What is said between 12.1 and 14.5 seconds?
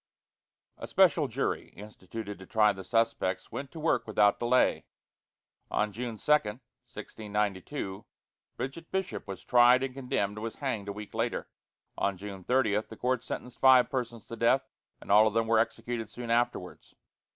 June 30 the court sentenced five persons to